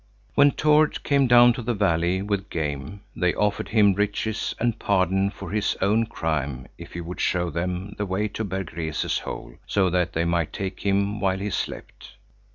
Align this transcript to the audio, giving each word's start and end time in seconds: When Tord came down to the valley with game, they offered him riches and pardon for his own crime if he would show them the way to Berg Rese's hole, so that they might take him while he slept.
When 0.33 0.49
Tord 0.49 1.03
came 1.03 1.27
down 1.27 1.53
to 1.53 1.61
the 1.61 1.75
valley 1.75 2.23
with 2.23 2.49
game, 2.49 3.01
they 3.15 3.35
offered 3.35 3.69
him 3.69 3.93
riches 3.93 4.55
and 4.59 4.79
pardon 4.79 5.29
for 5.29 5.51
his 5.51 5.77
own 5.79 6.07
crime 6.07 6.65
if 6.75 6.93
he 6.93 7.01
would 7.01 7.21
show 7.21 7.51
them 7.51 7.93
the 7.99 8.07
way 8.07 8.27
to 8.29 8.43
Berg 8.43 8.73
Rese's 8.75 9.19
hole, 9.19 9.53
so 9.67 9.91
that 9.91 10.13
they 10.13 10.25
might 10.25 10.53
take 10.53 10.79
him 10.79 11.19
while 11.19 11.37
he 11.37 11.51
slept. 11.51 12.13